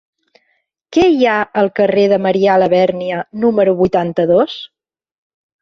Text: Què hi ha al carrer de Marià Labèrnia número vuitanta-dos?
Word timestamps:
Què 0.95 1.03
hi 1.17 1.27
ha 1.31 1.35
al 1.63 1.69
carrer 1.79 2.07
de 2.13 2.19
Marià 2.29 2.57
Labèrnia 2.63 3.23
número 3.45 3.77
vuitanta-dos? 3.83 4.61